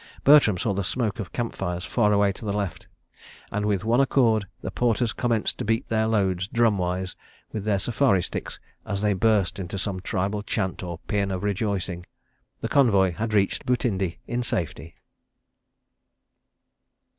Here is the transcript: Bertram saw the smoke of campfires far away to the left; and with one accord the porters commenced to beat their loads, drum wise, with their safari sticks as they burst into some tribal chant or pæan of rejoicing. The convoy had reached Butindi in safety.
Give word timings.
Bertram 0.23 0.57
saw 0.57 0.73
the 0.73 0.83
smoke 0.83 1.19
of 1.19 1.31
campfires 1.31 1.85
far 1.85 2.11
away 2.11 2.31
to 2.31 2.43
the 2.43 2.51
left; 2.53 2.87
and 3.51 3.67
with 3.67 3.85
one 3.85 4.01
accord 4.01 4.47
the 4.63 4.71
porters 4.71 5.13
commenced 5.13 5.59
to 5.59 5.63
beat 5.63 5.89
their 5.89 6.07
loads, 6.07 6.47
drum 6.47 6.79
wise, 6.79 7.15
with 7.51 7.65
their 7.65 7.77
safari 7.77 8.23
sticks 8.23 8.59
as 8.83 9.01
they 9.03 9.13
burst 9.13 9.59
into 9.59 9.77
some 9.77 9.99
tribal 9.99 10.41
chant 10.41 10.81
or 10.81 10.97
pæan 11.07 11.31
of 11.31 11.43
rejoicing. 11.43 12.03
The 12.61 12.67
convoy 12.69 13.13
had 13.13 13.31
reached 13.35 13.67
Butindi 13.67 14.17
in 14.25 14.41
safety. 14.41 14.95